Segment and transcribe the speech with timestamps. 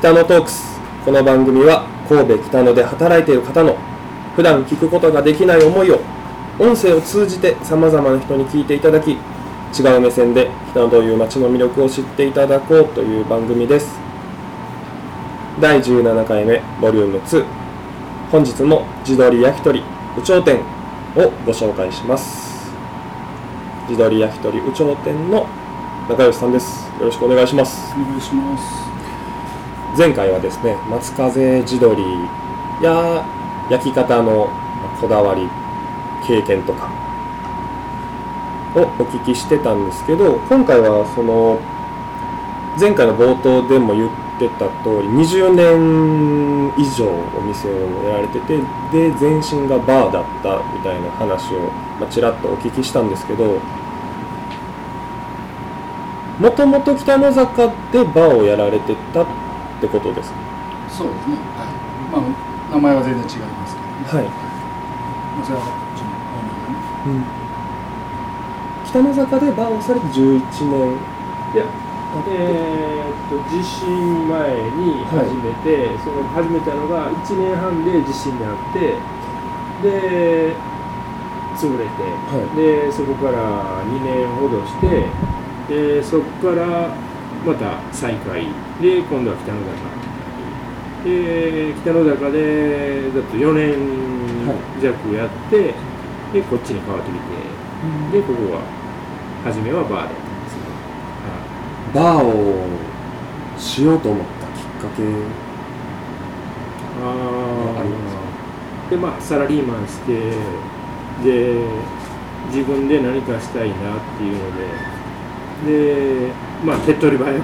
[0.00, 0.80] 北野トークス。
[1.04, 3.76] この番組は神戸北野で働いている方の
[4.34, 6.00] 普段聞くことができない思いを
[6.58, 9.16] 音声を通じてさまざまな人に聞いていただき違
[9.94, 14.00] う目線で北野という街の魅力を知っていただこうという番組です。
[15.60, 17.44] 第17回目ボリューム2
[18.32, 19.82] 本日も地鶏焼き鳥
[20.16, 20.60] 有頂店
[21.14, 22.72] をご紹介します。
[23.86, 25.46] 地鶏焼き鳥有頂店の
[26.08, 26.88] 中吉さんです。
[26.98, 27.92] よろしくお願いします。
[27.94, 28.89] お願いします。
[29.96, 32.02] 前回はですね松風地鶏
[32.82, 33.26] や
[33.70, 34.48] 焼き方の
[35.00, 35.48] こだわり
[36.26, 36.90] 経験とか
[38.74, 41.58] をお聞きしてたんですけど今回はその
[42.78, 48.58] 前回の冒頭でも言ってた通り20年以上お店をやられてて
[48.92, 53.58] で前身がバーだったみたいな話を、まあ、ちらっとお聞きしたんですけど
[56.38, 59.26] もともと北の坂でバーをやられてたっ
[59.80, 60.38] てことですか
[60.88, 61.36] そうですね。
[61.56, 61.72] はい。
[62.12, 64.04] まあ名前は全然違いますけどね。
[64.04, 64.28] はい。
[64.28, 66.76] まあそれはうちのオーナーが
[67.08, 67.40] ね
[68.84, 70.98] 北の坂でバーをされて11年。
[71.50, 71.64] いや、
[72.28, 78.94] えーっと地震前に始めて、その始めたのが1年半で地震にあって
[79.82, 80.54] で
[81.56, 85.10] 潰れて、はでそこから2年ほどして
[85.68, 86.94] でそこから
[87.44, 88.46] また再開
[88.80, 89.76] で今度は北の坂
[91.04, 93.76] で北の坂でだと4年
[94.80, 95.74] 弱やって、
[96.32, 97.10] でこっちに変わって。
[97.10, 97.20] きて
[98.12, 98.60] でここは
[99.44, 100.50] 初めはバーだったんで。
[100.50, 100.60] すよ、
[101.24, 102.66] はいバーを
[103.58, 105.02] しようと思ったきっかけ。
[107.02, 107.04] あ
[107.80, 107.96] ありま
[108.86, 110.12] すでまあサラリーマンして
[111.24, 111.54] で
[112.48, 113.78] 自分で何かしたいなっ
[114.18, 114.90] ていうので。
[115.60, 116.32] で
[116.64, 117.40] まあ手っ取り早く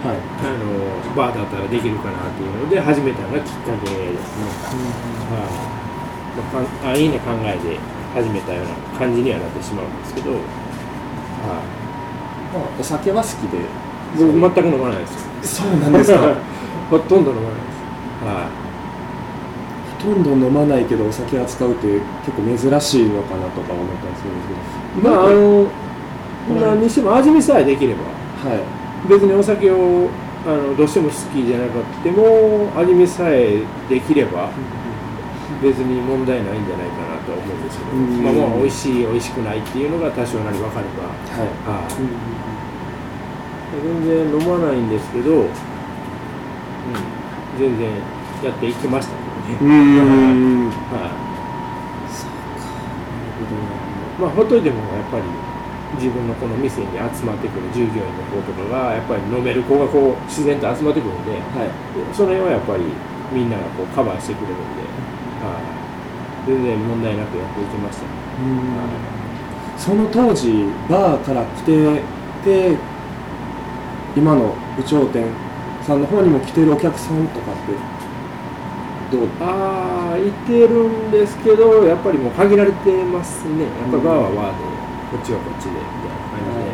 [0.00, 0.16] はい。
[0.16, 4.48] あのバーだったらできるかなっていうので始めたのがきっかけですね、
[5.28, 5.60] はい。
[6.40, 7.76] まあ、かん安易な考えで
[8.16, 10.40] 始めたような感じにはなってしまうんですけど、はい。
[12.56, 13.60] まあ、お酒は好きで。
[14.16, 15.06] 僕全く飲まないで
[15.44, 15.68] すよ。
[15.68, 16.34] そうなんですか。
[16.90, 18.24] ほとんど飲まないです。
[18.24, 18.60] はい。
[20.00, 25.10] ほとんど飲まないけどお酒扱うって結構珍しいのかなとか思ったりするんですけど。
[25.10, 25.66] まああの
[26.58, 28.48] 何にしても味見さえできれば。
[28.48, 30.08] はい別にお酒を
[30.46, 34.50] あのどうしても好きじゃなくても味見さえできれば
[35.62, 38.24] 別に問題ないんじゃないかなとは思うんですけど、うん。
[38.24, 41.48] まあまあ美味しい美味しくないっていうのが多少なり分かれば、はい。
[41.68, 41.92] はい。
[43.70, 45.48] 全然飲まないんですけど、うん、
[47.58, 47.90] 全然
[48.42, 50.08] やっていきましたけどうね、んなる
[50.90, 51.10] はい。
[53.38, 53.44] ほ
[54.20, 55.22] どまあほっといてもやっぱり
[55.96, 61.70] 自分のこの店に集まってくる従業員の子とかがやっぱり飲める子がこう自然と集まってくるんではい。
[62.14, 62.84] その辺はやっぱり
[63.32, 64.82] みんながこうカバーしてくれるんで、
[65.42, 65.58] は
[66.46, 66.46] い。
[66.46, 68.10] 全然問題なくやっていきましたね、
[69.76, 72.00] その当時バーから来て
[72.42, 72.78] て
[74.16, 75.26] 今の有頂店
[75.82, 77.56] さんの方にも来てるお客さんとかっ
[79.10, 79.28] てどう？
[79.40, 83.64] ああいてるんですけどやっぱりもう限られてますね。
[83.64, 84.69] やっぱりバーはバーで
[85.10, 86.70] こっちはこっちでみたいな感じで、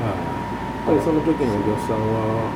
[0.00, 2.48] はい、やっぱりその時のお客さんは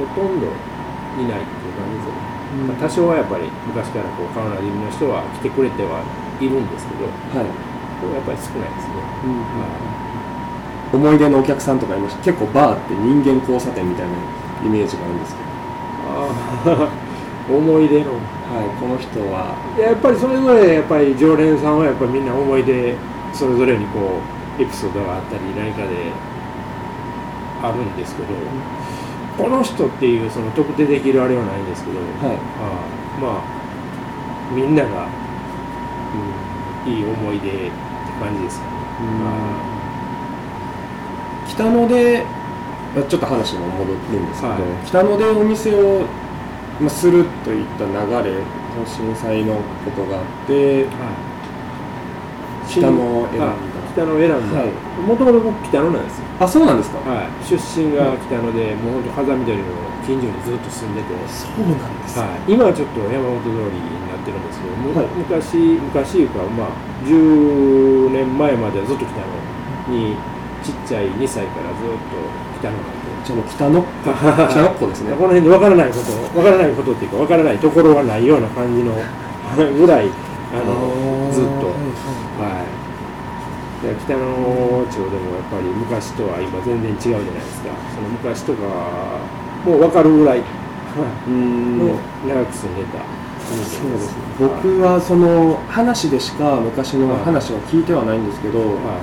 [0.00, 2.34] ほとんどいないっていう感じですよね、
[2.64, 6.02] まあ多少はやっぱり昔からこう顔なじみの人は来てくれては
[6.40, 7.50] いるんですけどはい、
[8.00, 8.96] でもやっぱり少ないですね、
[9.60, 10.04] はい
[10.94, 12.22] 思い出のお客さんとかいました。
[12.22, 14.14] 結構バーって人間交差点みたいな
[14.64, 15.48] イメージがあるんですけど。
[16.06, 17.04] あー。
[17.50, 18.12] 思い出の。
[18.12, 19.56] はいこの人は。
[19.76, 22.94] やっぱりそれぞれやっぱり常連さんはやっぱりみんな思い出
[23.34, 24.20] それぞれにこ
[24.58, 26.12] うエピソードがあったり何かで
[27.62, 28.28] あるんですけど
[29.36, 32.36] この人っていうその特定できるあれはないんですけど、はい。
[32.36, 35.08] あーまあみんなが、
[36.86, 37.70] うん、いい思い出って
[38.20, 38.72] 感じですかね、
[41.48, 42.24] 北野で
[42.96, 44.62] あちょっと話も戻るんですけど、はい。
[44.86, 46.06] 北野でお店を、
[46.80, 47.90] まあ、するといった流
[48.30, 48.36] れ
[48.86, 51.33] 震災のことがあってはい
[52.74, 54.58] 北野を選んだ、はい北野を選んだ。
[54.58, 54.74] はい。
[55.06, 56.26] もともと僕北野なんですよ。
[56.42, 59.70] あそうなんですか、はい、出身が北野で、もう本当風見鶏の
[60.02, 62.18] 近所にずっと住んでて、そうなんです。
[62.18, 65.06] はい、今はちょっと山本通りになってるんですけど、むはい。
[65.14, 66.74] 昔昔いうかまあ
[67.06, 70.18] 10年前まではずっと北野に
[70.66, 72.18] ちっちゃい2歳からずっと
[72.58, 73.14] 北野なんで。
[73.24, 73.78] じゃあもう北野
[74.50, 75.14] 北野っ子ですね。
[75.16, 78.98] この辺で分からないこと分からないことっていうか分からないところはないような感じの
[79.78, 80.10] ぐらい
[80.54, 81.74] あのずっと。
[82.38, 82.84] はい。
[83.84, 84.20] で北野
[84.88, 87.68] 町でもやっぱり昔とは今全然違うじゃないですか。
[87.94, 88.60] その昔とか
[89.66, 90.42] もう分かるぐらい
[91.26, 91.94] うんの
[92.26, 93.04] 長く住んでた
[93.44, 93.88] そうですね。
[94.38, 99.00] 僕はその話でしか昔の話は聞いてはないんですけど、は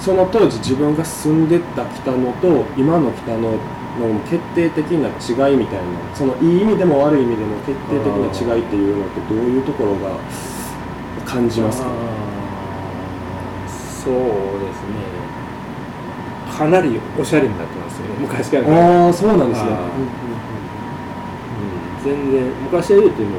[0.00, 3.58] その当時自分が住んでた北野と今の北野
[4.00, 8.06] の決定的な違いみたいなそのいい意味でも悪い意味でも決定的
[8.46, 10.18] な違いっていうのってどういうところが
[11.24, 11.88] 感じいますか？
[14.04, 14.20] そうで
[14.74, 15.14] すね。
[16.50, 18.14] かなりおしゃれになってますよね。
[18.20, 19.06] 昔から。
[19.06, 19.70] ああそうなんですね。
[19.70, 19.76] うん
[22.04, 23.30] 全然昔は言うても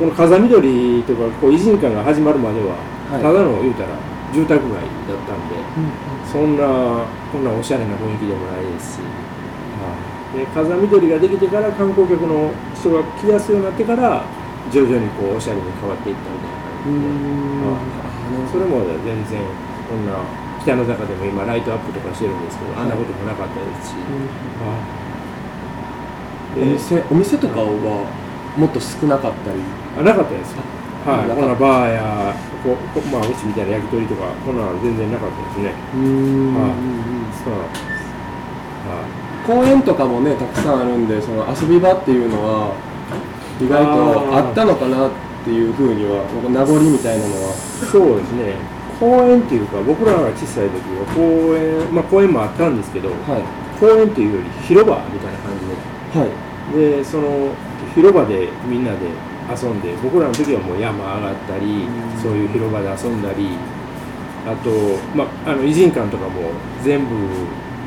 [0.00, 2.74] この風見鶏とかこう偉人館が始まるまでは、
[3.12, 3.22] はい。
[3.22, 3.90] ただの言うたら
[4.34, 5.54] 住宅街だったんで
[6.26, 9.08] そんなこんなおしゃれな雰囲気でもないですし、はい、
[10.34, 14.24] で風見鶏ができてから観光客の人が来やすいようになってから
[14.70, 16.58] 徐々にこうおしゃれに変わっていったみたいな
[16.90, 16.98] う
[17.70, 19.40] 感じで、それまでは全然
[19.88, 20.18] こんな
[20.60, 24.00] 北の中でも今ライトアップとかしてるんですけど、あんなこともなかったですし、
[24.58, 25.04] はい
[26.54, 27.66] お店お店とかは
[28.56, 29.58] もっと少なかったり？
[29.98, 30.54] あなかったです。
[30.54, 30.62] よ。
[31.04, 31.42] はい、なかった。
[31.42, 32.30] こんなバーや
[32.62, 35.74] ここまあうちみたいな焼き鳥とかこんなの全然なかったですね。
[35.98, 36.54] うん。
[36.54, 36.78] はい。
[37.42, 38.06] そうなんです。
[38.86, 39.23] はい。
[39.46, 42.74] 公園とかもねたくさんあるんでその遊び場っていうのは
[43.60, 45.10] 意外とあったのかなっ
[45.44, 47.52] ていうふうには名残みたいなのは。
[47.92, 48.56] そうですね。
[48.98, 53.44] 公園っていうか僕らが小さい時は公園まあ公園もあったんですけど、はい。
[53.78, 56.30] 公園っていうより広場みたいな感じはい。
[56.74, 57.52] で、でその
[57.94, 59.12] 広場でみんなで
[59.52, 62.22] 遊んで僕らの時はもう山上がったり、うん。
[62.22, 63.58] そういう広場で遊んだり
[64.46, 64.70] あと
[65.14, 66.50] まああの偉人館とかも
[66.82, 67.14] 全部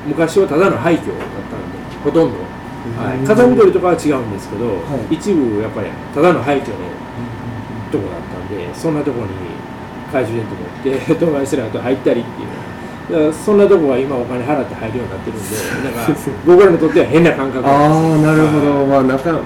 [0.07, 2.37] 昔はただの廃墟だったんでほとんど、
[2.97, 5.15] はい、風見鶏とかは違うんですけど、はい。
[5.15, 6.75] 一部やっぱりただの廃墟の
[7.91, 9.27] とこだったんでそんなとこに
[10.07, 12.47] 懐中電灯持って東海スラーと入ったりっていう。
[13.07, 16.13] だからそんなとこは今お金払って入るようになってるんでなんか
[16.45, 18.87] 僕らにとっては変な感覚ああなるほど、はい。
[18.87, 19.43] まあ中はい。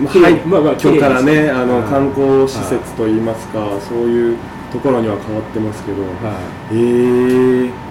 [0.00, 1.90] まあ廃まあまあ墟からねあのはい。
[1.90, 4.38] 観光施設といいますか、そういう
[4.72, 6.08] ところには変わってますけど、は
[6.72, 6.74] い。
[6.74, 7.85] ええ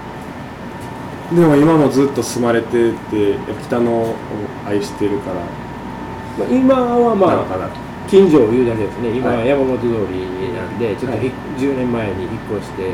[1.34, 4.16] でも今もずっと住まれてて北野を
[4.66, 5.42] 愛してるから。
[6.36, 7.70] まあ、今はまあ
[8.10, 12.92] 近所を言うだけですね今ははい山本通りなんでちょっとひ、はい10年前に引っ越して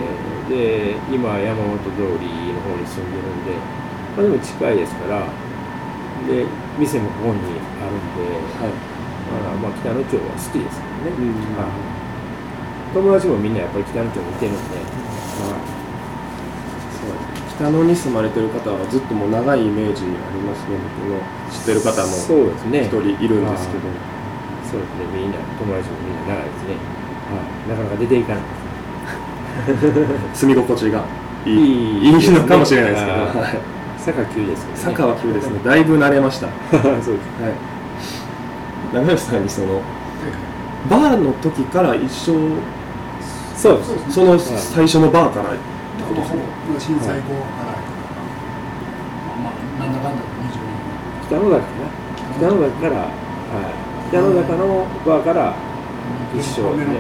[0.48, 3.58] で今は山本通りの方に住んでるんで、
[4.14, 5.26] まあ、でも近いですから
[6.28, 6.46] で
[6.78, 7.42] 店もここに
[7.82, 8.30] あるんで、
[8.62, 8.74] はい。
[9.32, 11.58] まあ、まあ北野町は好きですけどね、うん。
[11.58, 12.94] はい。
[12.94, 15.81] 友達もみんなやっぱり北野町にいてるんで、まそう
[17.62, 21.22] 北野に住まれてる方はずっともう長いイメージありますね僕の
[21.54, 22.10] 知ってる方あ、も。
[22.10, 22.82] そうですね。
[22.82, 23.86] 一人いるんですけど、
[24.66, 25.06] そうですね。
[25.14, 26.82] みんな友達もみんな長いですね、
[27.30, 28.44] はい、なかなか出ていかない
[30.34, 31.06] 住み心地が
[31.46, 33.62] いいいいいいのかもしれないですけど、はい。
[34.02, 35.60] 坂急ですね、坂は急ですね。
[35.64, 36.48] だいぶ慣れました。
[36.48, 37.30] は いそうです。
[38.92, 39.82] 長吉さんにその
[40.90, 42.34] バーの時から一緒
[43.56, 44.16] そうです。
[44.16, 45.54] その最初のバーから
[46.12, 48.20] ほぼほぼ震災後からやから、
[49.40, 50.76] まあ、なんだかんだ20年
[51.28, 52.02] 北野崎かな
[52.36, 55.56] 北野崎から、はい、北野坂のバーから
[56.36, 57.00] 一緒米のね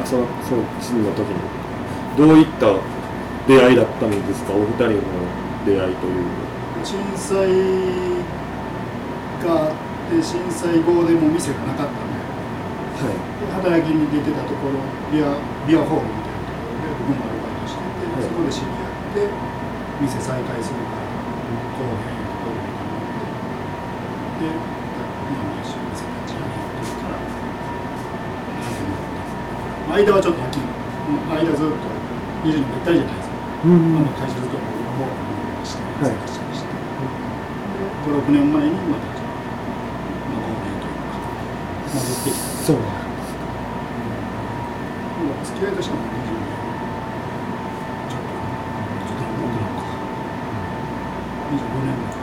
[0.00, 1.40] あそのその地の時に
[2.16, 2.76] どういった
[3.46, 5.02] 出会いだったんですかお二人の
[5.64, 6.24] 出会いという
[6.84, 7.48] 震災
[9.42, 9.74] があっ
[10.10, 12.18] て震災後でも店がなかったんで
[12.98, 14.74] はい働きに出てたところ
[15.12, 15.34] ビア
[15.66, 16.27] ビアホールみたいな
[17.08, 19.32] ところで僕もアルバイトしてて、はいそこで知り合って
[20.00, 22.12] 店再開するから後編
[22.44, 27.24] どうにかなってで今も一緒に店立ち上げてるから
[29.96, 31.88] 間はちょっと秋間ずっと
[32.44, 33.34] 20年も行ったりじゃないですか、
[33.64, 36.14] うんあの会社ずっと僕の方をしてはい。
[36.14, 36.70] 探したりして、
[38.06, 41.18] 56年前にまた、まあ、合流というか
[41.90, 42.46] 戻ってきた。
[42.62, 42.86] そうも
[45.34, 46.54] う付き合いとしてはもう20年
[48.06, 49.90] ちょっとちょっともっとなのか
[51.50, 52.22] 25年目か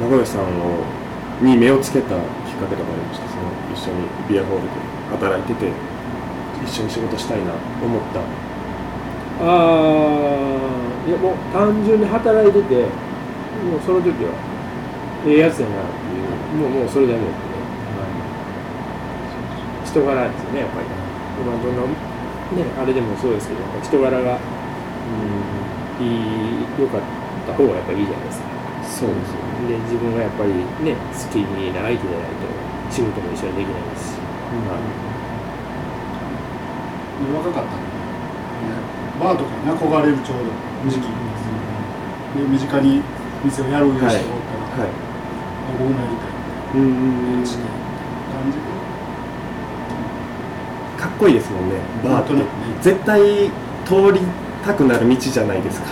[0.00, 0.84] 名古屋さんを
[1.42, 2.20] に目をつけたきっ
[2.60, 3.26] かけとかありました？
[3.28, 4.70] その一緒にビアホールで
[5.10, 5.72] 働いてて
[6.64, 8.20] 一緒に仕事したいな思った。
[8.20, 9.46] ああ
[11.08, 12.86] いやもう単純に働いてても
[13.80, 14.32] うその時は
[15.26, 16.28] ええやつやなっていう
[16.60, 17.32] もうもうそれでもってね、
[17.96, 18.04] は
[19.82, 19.88] い。
[19.88, 20.86] 人柄ですよねやっぱり。
[21.40, 21.88] 今どんなね
[22.78, 24.38] あれでもそうですけどやっぱ人柄が
[26.00, 27.19] うんいい良かった。
[27.54, 28.46] 方がやっぱりいいじゃないですか
[28.84, 29.76] そうですよね。
[29.76, 30.52] で自分がやっぱり
[30.84, 32.50] ね好きな相手じゃないと。
[32.90, 34.18] 仕事も一緒にできないですし、
[37.30, 38.74] 若かったんで、ね、
[39.20, 41.06] バーとかに憧れるちょうど時期。
[42.34, 43.00] で身近に
[43.44, 44.88] 店をやる人がおったら、はい。
[44.88, 44.92] あ
[45.78, 46.82] 僕もやりたい。
[46.82, 47.46] うんうんうん。
[47.46, 48.64] して感じで。
[51.00, 52.32] かっこいいですもんねバーって。
[52.32, 52.48] 本当に
[52.82, 53.50] 絶対
[53.86, 54.20] 通り
[54.64, 55.86] たくなる道じゃないですか。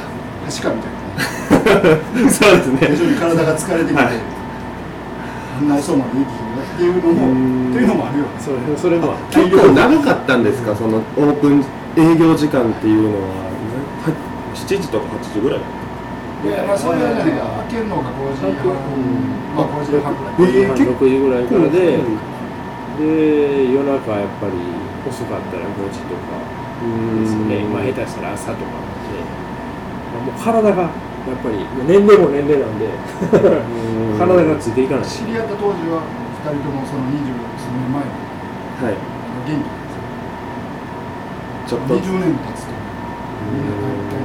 [0.51, 0.98] 確かみたいな。
[0.98, 0.98] ね
[2.31, 2.97] そうですね。
[2.97, 4.15] 徐々に体が疲れてきて、はい。
[5.59, 7.71] あんな遅までできひんなっていうのもうん。
[7.71, 10.75] っていうのもあるよそれそれも結構長かったんですか？
[10.75, 11.65] そのオープン
[11.97, 13.49] 営業時間っていうのは。
[14.07, 14.13] は
[14.55, 15.61] 7時とか8時ぐらい？
[16.47, 17.35] いやまあそれはね
[17.69, 18.55] 開けるのが5時半、
[19.59, 22.19] まあ5時半ぐらい、えー結構6時ぐらいからで、うん
[22.99, 24.55] で夜中やっぱり
[25.09, 26.39] 遅かったら5時とか
[27.23, 29.19] ですね、まあ下手したら朝とかで、
[30.15, 30.89] まあもう体が
[31.29, 32.89] やっぱり年齢も年齢なんで
[34.19, 35.05] 体がついていかない。
[35.07, 36.03] 知り合った当時は
[36.45, 38.11] 2人ともその二十数年前の
[38.79, 38.97] はい。
[39.47, 41.79] 元気なんですよ。
[41.79, 41.95] ちょっと。
[41.99, 44.19] 20年も経つとみんな大体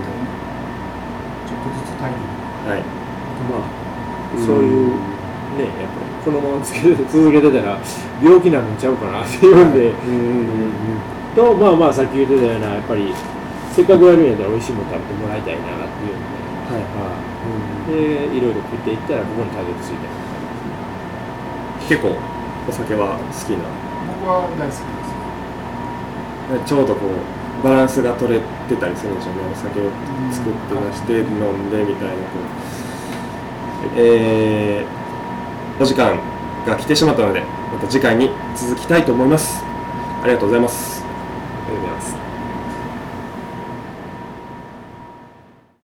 [1.47, 2.23] ちょっとずつ体力
[2.69, 2.83] はい。
[3.43, 3.67] まあ
[4.39, 4.97] そういう
[5.59, 7.77] ねやっぱりこのままつけ続けてたら
[8.21, 10.73] 病気なんちゃうかなっていうんで、うん。
[11.35, 13.13] とまあまあさっき言ってたようなやっぱり
[13.73, 16.81] せっかくやるんやったら美味しいもの食べてもらいたいなっていうんで、はい。
[16.81, 17.33] はい
[17.83, 17.91] で
[18.37, 20.07] いろいろ食っていったらここにたどり着いた
[21.89, 22.15] 結構
[22.69, 23.67] お酒は好きな
[24.07, 24.79] 僕は大好き
[26.63, 29.41] ですちょうどこうバランスが取れてたりするんでしょうね。
[29.51, 29.91] お酒を
[30.31, 32.19] 作って出して飲んでみたいなこ
[33.95, 36.17] うえー、お時間
[36.65, 39.61] が来てしまったのでまた次回に続きたいと思います。
[40.23, 40.92] ありがとうございます。